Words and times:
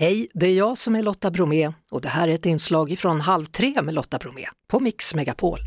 Hej, 0.00 0.28
det 0.34 0.46
är 0.46 0.54
jag 0.54 0.78
som 0.78 0.96
är 0.96 1.02
Lotta 1.02 1.30
Bromé 1.30 1.72
och 1.90 2.00
det 2.00 2.08
här 2.08 2.28
är 2.28 2.32
ett 2.32 2.46
inslag 2.46 2.98
från 2.98 3.20
Halv 3.20 3.44
tre 3.44 3.82
med 3.82 3.94
Lotta 3.94 4.18
Bromé 4.18 4.46
på 4.70 4.80
Mix 4.80 5.14
Megapol. 5.14 5.58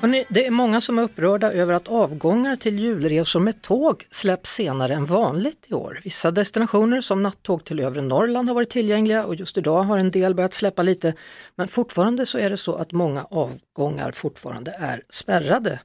Hörrni, 0.00 0.24
det 0.28 0.46
är 0.46 0.50
många 0.50 0.80
som 0.80 0.98
är 0.98 1.02
upprörda 1.02 1.52
över 1.52 1.72
att 1.72 1.88
avgångar 1.88 2.56
till 2.56 2.78
julresor 2.78 3.40
med 3.40 3.62
tåg 3.62 4.06
släpps 4.10 4.50
senare 4.50 4.94
än 4.94 5.06
vanligt 5.06 5.66
i 5.68 5.74
år. 5.74 6.00
Vissa 6.04 6.30
destinationer 6.30 7.00
som 7.00 7.22
nattåg 7.22 7.64
till 7.64 7.80
övre 7.80 8.02
Norrland 8.02 8.48
har 8.48 8.54
varit 8.54 8.70
tillgängliga 8.70 9.24
och 9.24 9.34
just 9.34 9.58
idag 9.58 9.82
har 9.82 9.98
en 9.98 10.10
del 10.10 10.34
börjat 10.34 10.54
släppa 10.54 10.82
lite. 10.82 11.14
Men 11.56 11.68
fortfarande 11.68 12.26
så 12.26 12.38
är 12.38 12.50
det 12.50 12.56
så 12.56 12.74
att 12.74 12.92
många 12.92 13.24
avgångar 13.30 14.12
fortfarande 14.12 14.76
är 14.78 15.02
spärrade. 15.10 15.80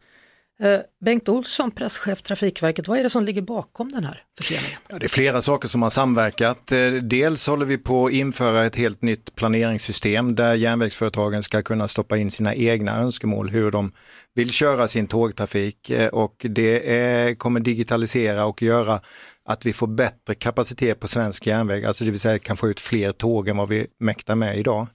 Eh, 0.63 0.79
Bengt 1.05 1.29
Olsson, 1.29 1.71
presschef 1.71 2.21
Trafikverket, 2.21 2.87
vad 2.87 2.99
är 2.99 3.03
det 3.03 3.09
som 3.09 3.23
ligger 3.23 3.41
bakom 3.41 3.91
den 3.91 4.03
här 4.03 4.23
förseningen? 4.37 4.79
Ja, 4.87 4.99
det 4.99 5.05
är 5.05 5.09
flera 5.09 5.41
saker 5.41 5.67
som 5.67 5.81
har 5.81 5.89
samverkat. 5.89 6.71
Eh, 6.71 6.91
dels 6.91 7.47
håller 7.47 7.65
vi 7.65 7.77
på 7.77 8.05
att 8.05 8.13
införa 8.13 8.65
ett 8.65 8.75
helt 8.75 9.01
nytt 9.01 9.35
planeringssystem 9.35 10.35
där 10.35 10.53
järnvägsföretagen 10.53 11.43
ska 11.43 11.61
kunna 11.61 11.87
stoppa 11.87 12.17
in 12.17 12.31
sina 12.31 12.55
egna 12.55 12.97
önskemål 12.97 13.49
hur 13.49 13.71
de 13.71 13.91
vill 14.35 14.51
köra 14.51 14.87
sin 14.87 15.07
tågtrafik 15.07 15.89
eh, 15.89 16.07
och 16.07 16.45
det 16.49 17.39
kommer 17.39 17.59
digitalisera 17.59 18.45
och 18.45 18.61
göra 18.61 19.01
att 19.45 19.65
vi 19.65 19.73
får 19.73 19.87
bättre 19.87 20.35
kapacitet 20.35 20.99
på 20.99 21.07
svensk 21.07 21.47
järnväg, 21.47 21.85
alltså 21.85 22.05
det 22.05 22.11
vill 22.11 22.19
säga 22.19 22.39
kan 22.39 22.57
få 22.57 22.69
ut 22.69 22.79
fler 22.79 23.11
tåg 23.11 23.47
än 23.47 23.57
vad 23.57 23.69
vi 23.69 23.87
mäktar 23.99 24.35
med 24.35 24.57
idag. 24.57 24.87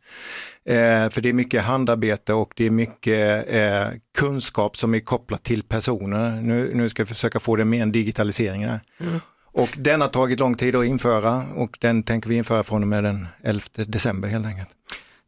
Eh, 0.65 1.11
för 1.11 1.21
det 1.21 1.29
är 1.29 1.33
mycket 1.33 1.63
handarbete 1.63 2.35
och 2.35 2.53
det 2.57 2.67
är 2.67 2.71
mycket 2.71 3.49
eh, 3.49 3.99
kunskap 4.19 4.77
som 4.77 4.95
är 4.95 5.01
kopplat 5.01 5.43
till 5.43 5.63
personer. 5.63 6.41
Nu, 6.41 6.71
nu 6.75 6.89
ska 6.89 7.03
vi 7.03 7.07
försöka 7.07 7.41
få 7.41 7.57
det 7.57 7.65
med 7.65 7.83
en 7.83 7.93
digitalisering 7.93 8.63
där. 8.63 8.81
Mm. 9.01 9.21
Och 9.55 9.69
den 9.77 10.01
har 10.01 10.09
tagit 10.09 10.41
lång 10.41 10.55
tid 10.55 10.77
att 10.77 10.85
införa 10.85 11.45
och 11.55 11.79
den 11.81 12.03
tänker 12.03 12.29
vi 12.29 12.35
införa 12.35 12.63
från 12.63 12.83
och 12.83 12.89
med 12.89 13.05
den 13.05 13.27
11 13.43 13.65
december 13.75 14.29
helt 14.29 14.47
enkelt. 14.47 14.69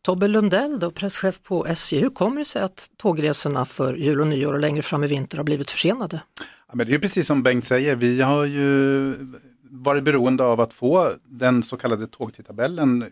Tobbe 0.02 0.28
Lundell, 0.28 0.78
då, 0.80 0.90
presschef 0.90 1.42
på 1.42 1.66
SJ, 1.66 2.00
hur 2.00 2.10
kommer 2.10 2.38
det 2.38 2.44
sig 2.44 2.62
att 2.62 2.86
tågresorna 2.96 3.64
för 3.64 3.94
jul 3.94 4.20
och 4.20 4.26
nyår 4.26 4.54
och 4.54 4.60
längre 4.60 4.82
fram 4.82 5.04
i 5.04 5.06
vinter 5.06 5.36
har 5.36 5.44
blivit 5.44 5.70
försenade? 5.70 6.20
Ja, 6.68 6.74
men 6.74 6.86
det 6.86 6.94
är 6.94 6.98
precis 6.98 7.26
som 7.26 7.42
Bengt 7.42 7.64
säger, 7.64 7.96
vi 7.96 8.22
har 8.22 8.44
ju 8.44 9.14
varit 9.74 10.04
beroende 10.04 10.44
av 10.44 10.60
att 10.60 10.72
få 10.72 11.12
den 11.24 11.62
så 11.62 11.76
kallade 11.76 12.06
tågtidtabellen 12.06 13.04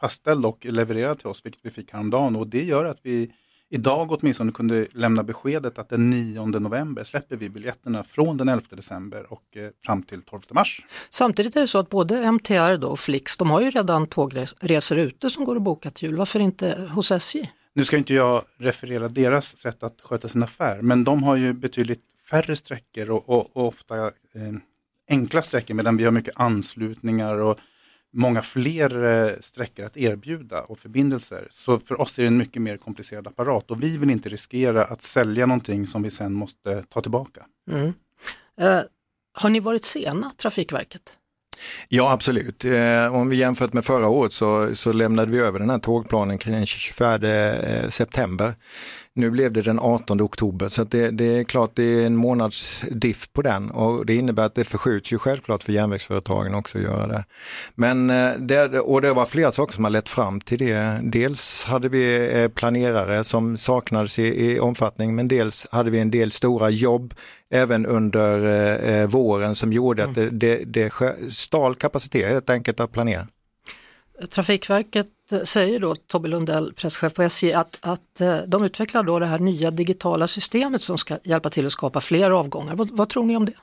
fastställd 0.00 0.46
och 0.46 0.66
levererad 0.70 1.18
till 1.18 1.26
oss, 1.26 1.46
vilket 1.46 1.60
vi 1.64 1.70
fick 1.70 1.92
häromdagen. 1.92 2.36
Och 2.36 2.46
det 2.46 2.64
gör 2.64 2.84
att 2.84 2.98
vi 3.02 3.30
idag 3.68 4.12
åtminstone 4.12 4.52
kunde 4.52 4.86
lämna 4.92 5.22
beskedet 5.22 5.78
att 5.78 5.88
den 5.88 6.10
9 6.10 6.46
november 6.46 7.04
släpper 7.04 7.36
vi 7.36 7.50
biljetterna 7.50 8.04
från 8.04 8.36
den 8.36 8.48
11 8.48 8.66
december 8.70 9.32
och 9.32 9.56
eh, 9.56 9.70
fram 9.86 10.02
till 10.02 10.22
12 10.22 10.42
mars. 10.50 10.86
Samtidigt 11.10 11.56
är 11.56 11.60
det 11.60 11.66
så 11.66 11.78
att 11.78 11.90
både 11.90 12.32
MTR 12.32 12.76
då 12.76 12.88
och 12.88 12.98
Flix, 12.98 13.36
de 13.36 13.50
har 13.50 13.60
ju 13.60 13.70
redan 13.70 14.06
tågresor 14.06 14.98
ute 14.98 15.30
som 15.30 15.44
går 15.44 15.56
att 15.56 15.62
boka 15.62 15.90
till 15.90 16.08
jul. 16.08 16.16
Varför 16.16 16.40
inte 16.40 16.88
hos 16.94 17.10
SJ? 17.10 17.50
Nu 17.72 17.84
ska 17.84 17.96
inte 17.96 18.14
jag 18.14 18.42
referera 18.58 19.08
deras 19.08 19.56
sätt 19.56 19.82
att 19.82 20.00
sköta 20.00 20.28
sin 20.28 20.42
affär, 20.42 20.82
men 20.82 21.04
de 21.04 21.22
har 21.22 21.36
ju 21.36 21.52
betydligt 21.52 22.02
färre 22.30 22.56
sträckor 22.56 23.10
och, 23.10 23.28
och, 23.28 23.56
och 23.56 23.66
ofta 23.68 24.06
eh, 24.06 24.12
enkla 25.08 25.42
sträckor 25.42 25.74
medan 25.74 25.96
vi 25.96 26.04
har 26.04 26.10
mycket 26.10 26.36
anslutningar 26.36 27.34
och 27.34 27.58
många 28.12 28.42
fler 28.42 29.04
eh, 29.04 29.32
sträckor 29.40 29.84
att 29.84 29.96
erbjuda 29.96 30.62
och 30.62 30.78
förbindelser. 30.78 31.46
Så 31.50 31.78
för 31.78 32.00
oss 32.00 32.18
är 32.18 32.22
det 32.22 32.28
en 32.28 32.36
mycket 32.36 32.62
mer 32.62 32.76
komplicerad 32.76 33.26
apparat 33.26 33.70
och 33.70 33.82
vi 33.82 33.98
vill 33.98 34.10
inte 34.10 34.28
riskera 34.28 34.84
att 34.84 35.02
sälja 35.02 35.46
någonting 35.46 35.86
som 35.86 36.02
vi 36.02 36.10
sen 36.10 36.32
måste 36.32 36.82
ta 36.82 37.00
tillbaka. 37.00 37.46
Mm. 37.70 37.92
Eh, 38.60 38.80
har 39.34 39.50
ni 39.50 39.60
varit 39.60 39.84
sena, 39.84 40.30
Trafikverket? 40.36 41.16
Ja 41.88 42.12
absolut. 42.12 42.64
Eh, 42.64 43.14
om 43.14 43.28
vi 43.28 43.36
jämfört 43.36 43.72
med 43.72 43.84
förra 43.84 44.08
året 44.08 44.32
så, 44.32 44.74
så 44.74 44.92
lämnade 44.92 45.32
vi 45.32 45.38
över 45.38 45.58
den 45.58 45.70
här 45.70 45.78
tågplanen 45.78 46.38
kring 46.38 46.54
den 46.54 46.66
24 46.66 47.14
eh, 47.14 47.88
september. 47.88 48.54
Nu 49.16 49.30
blev 49.30 49.52
det 49.52 49.62
den 49.62 49.78
18 49.78 50.20
oktober 50.20 50.68
så 50.68 50.84
det, 50.84 51.10
det, 51.10 51.24
är 51.24 51.44
klart 51.44 51.70
det 51.74 51.82
är 51.82 52.06
en 52.06 52.16
månads 52.16 52.84
diff 52.90 53.32
på 53.32 53.42
den 53.42 53.70
och 53.70 54.06
det 54.06 54.14
innebär 54.14 54.46
att 54.46 54.54
det 54.54 54.64
förskjuts 54.64 55.12
ju 55.12 55.18
självklart 55.18 55.62
för 55.62 55.72
järnvägsföretagen 55.72 56.54
också 56.54 56.78
att 56.78 56.84
göra 56.84 57.06
det. 57.06 57.24
Men 57.74 58.10
eh, 58.10 58.32
det, 58.38 58.80
och 58.80 59.02
det 59.02 59.12
var 59.12 59.26
flera 59.26 59.52
saker 59.52 59.74
som 59.74 59.84
har 59.84 59.90
lett 59.90 60.08
fram 60.08 60.40
till 60.40 60.58
det. 60.58 61.00
Dels 61.02 61.64
hade 61.64 61.88
vi 61.88 62.32
eh, 62.42 62.48
planerare 62.48 63.24
som 63.24 63.56
saknades 63.56 64.18
i, 64.18 64.52
i 64.52 64.60
omfattning 64.60 65.14
men 65.14 65.28
dels 65.28 65.66
hade 65.72 65.90
vi 65.90 65.98
en 65.98 66.10
del 66.10 66.30
stora 66.30 66.70
jobb 66.70 67.14
även 67.50 67.86
under 67.86 68.46
eh, 68.46 68.94
eh 68.94 69.06
våren 69.06 69.54
som 69.54 69.72
gjorde 69.72 70.04
att 70.04 70.16
mm. 70.16 70.38
det, 70.38 70.64
det, 70.64 70.90
det 70.90 70.92
stal 71.30 71.74
kapacitet 71.74 72.28
helt 72.28 72.50
enkelt 72.50 72.80
att 72.80 72.92
planera. 72.92 73.26
Trafikverket 74.30 75.08
säger 75.44 75.80
då 75.80 75.94
Tobbe 75.94 76.28
Lundell, 76.28 76.72
presschef 76.72 77.14
på 77.14 77.22
SJ, 77.22 77.52
att, 77.52 77.78
att 77.80 78.20
eh, 78.20 78.38
de 78.46 78.64
utvecklar 78.64 79.02
då 79.02 79.18
det 79.18 79.26
här 79.26 79.38
nya 79.38 79.70
digitala 79.70 80.26
systemet 80.26 80.82
som 80.82 80.98
ska 80.98 81.18
hjälpa 81.24 81.50
till 81.50 81.66
att 81.66 81.72
skapa 81.72 82.00
fler 82.00 82.30
avgångar. 82.30 82.74
Vad, 82.74 82.90
vad 82.90 83.08
tror 83.08 83.24
ni 83.24 83.36
om 83.36 83.44
det? 83.44 83.54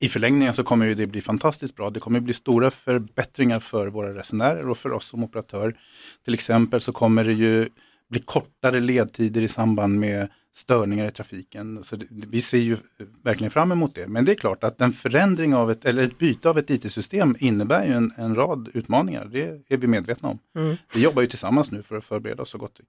I 0.00 0.08
förlängningen 0.08 0.54
så 0.54 0.64
kommer 0.64 0.94
det 0.94 1.06
bli 1.06 1.20
fantastiskt 1.20 1.76
bra. 1.76 1.90
Det 1.90 2.00
kommer 2.00 2.20
bli 2.20 2.34
stora 2.34 2.70
förbättringar 2.70 3.60
för 3.60 3.86
våra 3.86 4.14
resenärer 4.14 4.68
och 4.68 4.78
för 4.78 4.92
oss 4.92 5.08
som 5.08 5.24
operatör. 5.24 5.76
Till 6.24 6.34
exempel 6.34 6.80
så 6.80 6.92
kommer 6.92 7.24
det 7.24 7.32
ju 7.32 7.68
bli 8.10 8.20
kortare 8.20 8.80
ledtider 8.80 9.42
i 9.42 9.48
samband 9.48 10.00
med 10.00 10.28
störningar 10.56 11.08
i 11.08 11.10
trafiken. 11.10 11.84
Så 11.84 11.96
det, 11.96 12.06
vi 12.10 12.40
ser 12.40 12.58
ju 12.58 12.76
verkligen 13.24 13.50
fram 13.50 13.72
emot 13.72 13.94
det. 13.94 14.08
Men 14.08 14.24
det 14.24 14.32
är 14.32 14.36
klart 14.36 14.64
att 14.64 14.80
en 14.80 14.92
förändring 14.92 15.54
av 15.54 15.70
ett, 15.70 15.84
eller 15.84 16.04
ett 16.04 16.18
byte 16.18 16.48
av 16.48 16.58
ett 16.58 16.70
IT-system 16.70 17.34
innebär 17.38 17.86
ju 17.86 17.92
en, 17.92 18.12
en 18.16 18.34
rad 18.34 18.68
utmaningar. 18.74 19.28
Det 19.32 19.42
är 19.68 19.76
vi 19.76 19.86
medvetna 19.86 20.28
om. 20.28 20.38
Mm. 20.56 20.76
Vi 20.94 21.02
jobbar 21.02 21.22
ju 21.22 21.28
tillsammans 21.28 21.70
nu 21.70 21.82
för 21.82 21.96
att 21.96 22.04
förbereda 22.04 22.42
oss 22.42 22.50
så 22.50 22.58
gott, 22.58 22.80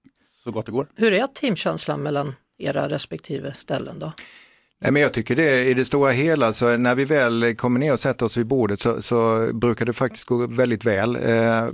så 0.44 0.50
gott 0.50 0.66
det 0.66 0.72
går. 0.72 0.86
Hur 0.94 1.12
är 1.12 1.26
teamkänslan 1.26 2.02
mellan 2.02 2.34
era 2.58 2.88
respektive 2.88 3.52
ställen 3.52 3.98
då? 3.98 4.12
Nej, 4.80 4.92
men 4.92 5.02
jag 5.02 5.12
tycker 5.12 5.36
det 5.36 5.64
i 5.64 5.74
det 5.74 5.84
stora 5.84 6.10
hela, 6.10 6.52
så 6.52 6.76
när 6.76 6.94
vi 6.94 7.04
väl 7.04 7.56
kommer 7.56 7.80
ner 7.80 7.92
och 7.92 8.00
sätter 8.00 8.26
oss 8.26 8.36
vid 8.36 8.46
bordet 8.46 8.80
så, 8.80 9.02
så 9.02 9.50
brukar 9.54 9.86
det 9.86 9.92
faktiskt 9.92 10.24
gå 10.24 10.46
väldigt 10.46 10.84
väl. 10.84 11.16
Eh, 11.16 11.68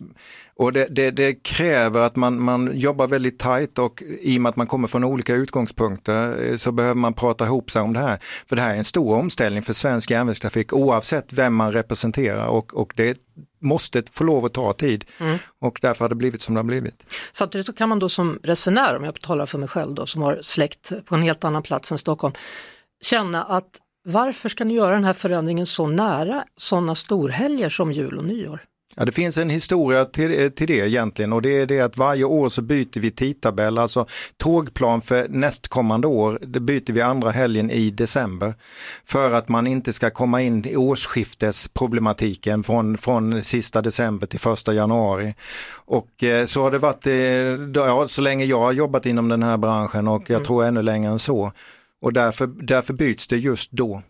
och 0.57 0.73
det, 0.73 0.87
det, 0.91 1.11
det, 1.11 1.35
kräver 1.35 2.01
att 2.01 2.17
man, 2.17 2.43
man 2.43 2.71
jobbar 2.79 3.07
väldigt 3.07 3.39
tajt 3.39 3.79
och 3.79 4.03
i 4.21 4.39
och 4.39 4.43
med 4.43 4.51
att 4.51 4.57
man 4.57 4.67
kommer 4.67 4.89
från 4.89 5.05
olika 5.05 5.35
utgångspunkter 5.35 6.51
eh, 6.51 6.57
så 6.57 6.73
behöver 6.73 6.95
man 6.95 7.15
prata 7.15 7.45
ihop 7.45 7.71
sig 7.71 7.83
om 7.83 7.93
det 7.93 8.01
här. 8.01 8.19
För 8.49 8.57
det 8.57 8.63
här 8.63 8.75
är 8.75 8.79
en 8.79 8.85
stor 8.85 9.17
omställning 9.17 9.63
för 9.63 9.73
svensk 9.73 10.11
järnvägstrafik 10.11 10.73
oavsett 10.73 11.33
vem 11.33 11.55
man 11.55 11.73
representerar 11.73 12.47
och, 12.47 12.75
och 12.75 12.93
det 12.97 13.19
måste 13.61 14.03
få 14.13 14.25
lov 14.25 14.45
att 14.45 14.55
ta 14.55 14.73
tid 14.73 15.05
mm. 15.21 15.39
och 15.61 15.79
därför 15.83 16.05
har 16.05 16.09
det 16.09 16.15
blivit 16.15 16.43
som 16.43 16.55
det 16.55 16.59
har 16.59 16.65
blivit. 16.65 17.07
Samtidigt 17.33 17.79
kan 17.79 17.89
man 17.89 17.99
då 17.99 18.09
som 18.09 18.39
resenär, 18.43 18.97
om 18.97 19.05
jag 19.05 19.21
talar 19.21 19.47
för 19.47 19.59
mig 19.59 19.69
själv 19.69 19.95
då, 19.95 20.07
som 20.07 20.23
har 20.23 20.41
släkt 20.43 20.93
på 21.05 21.15
en 21.15 21.23
helt 21.23 21.45
annan 21.45 21.63
plats 21.63 21.93
än 21.93 21.99
Stockholm, 21.99 22.35
känna 23.05 23.45
att 23.45 23.81
varför 24.05 24.49
ska 24.49 24.65
ni 24.65 24.75
göra 24.75 24.95
den 24.95 25.05
här 25.05 25.13
förändringen 25.13 25.67
så 25.67 25.87
nära 25.87 26.45
sådana 26.57 26.95
storhelger 26.95 27.69
som 27.69 27.93
jul 27.93 28.19
och 28.19 28.25
nyår? 28.25 28.61
Ja, 28.97 29.05
det 29.05 29.13
finns 29.13 29.39
en 29.39 29.51
historia 29.51 30.05
till, 30.05 30.53
till 30.53 30.67
det 30.67 30.89
egentligen 30.89 31.33
och 31.33 31.43
det 31.43 31.61
är 31.61 31.67
det 31.67 31.81
att 31.81 31.97
varje 31.97 32.25
år 32.25 32.49
så 32.49 32.63
byter 32.63 33.01
vi 33.01 33.11
tidtabell, 33.11 33.79
alltså 33.79 34.07
tågplan 34.37 35.03
för 35.03 35.29
nästkommande 35.29 36.07
år, 36.07 36.39
det 36.43 36.61
byter 36.61 36.93
vi 36.93 37.01
andra 37.01 37.31
helgen 37.31 37.71
i 37.71 37.91
december. 37.91 38.55
För 39.05 39.33
att 39.33 39.49
man 39.49 39.67
inte 39.67 39.93
ska 39.93 40.11
komma 40.11 40.43
in 40.43 40.67
i 40.67 40.77
årsskiftesproblematiken 40.77 42.63
från, 42.63 42.99
från 42.99 43.43
sista 43.43 43.83
december 43.83 44.27
till 44.27 44.41
första 44.41 44.75
januari. 44.75 45.35
Och 45.75 46.25
eh, 46.25 46.47
så 46.47 46.63
har 46.63 46.71
det 46.71 46.79
varit 46.79 47.07
eh, 47.07 47.15
ja, 47.75 48.09
så 48.09 48.21
länge 48.21 48.45
jag 48.45 48.61
har 48.61 48.73
jobbat 48.73 49.07
inom 49.07 49.29
den 49.29 49.43
här 49.43 49.57
branschen 49.57 50.09
och 50.09 50.23
jag 50.27 50.37
mm. 50.37 50.45
tror 50.45 50.65
ännu 50.65 50.83
längre 50.83 51.13
än 51.13 51.19
så. 51.19 51.53
Och 52.05 52.13
därför, 52.13 52.47
därför 52.47 52.95
byts 52.95 53.29
det 53.29 53.37
just 53.37 53.71
då. 53.71 54.03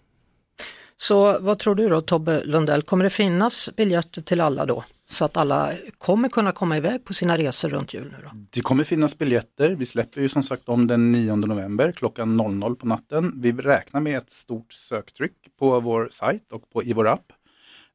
Så 0.97 1.39
vad 1.41 1.59
tror 1.59 1.75
du 1.75 1.89
då 1.89 2.01
Tobbe 2.01 2.45
Lundell, 2.45 2.83
kommer 2.83 3.05
det 3.05 3.11
finnas 3.11 3.71
biljetter 3.77 4.23
till 4.23 4.41
alla 4.41 4.67
då? 4.67 4.85
Så 5.11 5.25
att 5.25 5.37
alla 5.37 5.73
kommer 5.99 6.29
kunna 6.29 6.53
komma 6.53 6.77
iväg 6.77 7.05
på 7.05 7.15
sina 7.15 7.39
resor 7.39 7.69
runt 7.69 7.95
jul 7.95 8.05
nu 8.05 8.17
då? 8.23 8.31
Det 8.51 8.61
kommer 8.61 8.85
finnas 8.85 9.19
biljetter. 9.19 9.75
Vi 9.75 9.87
släpper 9.87 10.21
ju 10.21 10.29
som 10.29 10.43
sagt 10.43 10.69
om 10.69 10.87
den 10.87 11.13
9 11.13 11.37
november 11.37 11.93
klockan 11.93 12.37
00 12.37 12.77
på 12.77 12.87
natten. 12.87 13.33
Vi 13.37 13.53
räknar 13.53 14.01
med 14.01 14.19
ett 14.19 14.33
stort 14.33 14.73
söktryck 14.73 15.37
på 15.59 15.81
vår 15.81 16.09
sajt 16.13 16.53
och 16.53 16.71
på, 16.71 16.83
i 16.83 16.93
vår 16.93 17.09
app. 17.09 17.33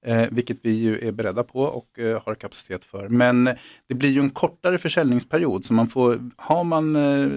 Eh, 0.05 0.27
vilket 0.31 0.57
vi 0.61 0.71
ju 0.71 1.07
är 1.07 1.11
beredda 1.11 1.43
på 1.43 1.61
och 1.61 1.99
eh, 1.99 2.21
har 2.25 2.35
kapacitet 2.35 2.85
för. 2.85 3.09
Men 3.09 3.49
det 3.87 3.93
blir 3.93 4.09
ju 4.09 4.19
en 4.19 4.29
kortare 4.29 4.77
försäljningsperiod 4.77 5.65
så 5.65 5.73
man 5.73 5.87
får, 5.87 6.19
har 6.37 6.63
man 6.63 6.95
eh, 6.95 7.29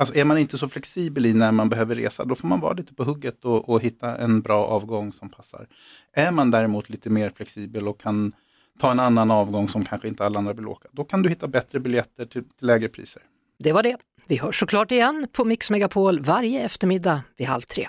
Alltså 0.00 0.14
är 0.14 0.24
man 0.24 0.38
inte 0.38 0.58
så 0.58 0.68
flexibel 0.68 1.26
i 1.26 1.34
när 1.34 1.52
man 1.52 1.68
behöver 1.68 1.94
resa, 1.94 2.24
då 2.24 2.34
får 2.34 2.48
man 2.48 2.60
vara 2.60 2.72
lite 2.72 2.94
på 2.94 3.04
hugget 3.04 3.44
och, 3.44 3.68
och, 3.68 3.82
hitta 3.82 4.16
en 4.16 4.40
bra 4.40 4.64
avgång 4.64 5.12
som 5.12 5.28
passar. 5.28 5.66
Är 6.12 6.30
man 6.30 6.50
däremot 6.50 6.88
lite 6.88 7.10
mer 7.10 7.30
flexibel 7.30 7.88
och 7.88 8.00
kan 8.00 8.32
ta 8.78 8.90
en 8.90 9.00
annan 9.00 9.30
avgång 9.30 9.68
som 9.68 9.84
kanske 9.84 10.08
inte 10.08 10.24
alla 10.24 10.38
andra 10.38 10.52
vill 10.52 10.66
åka, 10.66 10.88
då 10.92 11.04
kan 11.04 11.22
du 11.22 11.28
hitta 11.28 11.48
bättre 11.48 11.80
biljetter 11.80 12.26
till, 12.26 12.44
till 12.44 12.66
lägre 12.66 12.88
priser. 12.88 13.22
Det 13.58 13.72
var 13.72 13.82
det. 13.82 13.96
Vi 14.26 14.36
hörs 14.36 14.60
såklart 14.60 14.92
igen 14.92 15.26
på 15.32 15.44
Mix 15.44 15.70
Megapol 15.70 16.20
varje 16.20 16.60
eftermiddag 16.64 17.22
vid 17.36 17.46
halv 17.46 17.62
tre. 17.62 17.88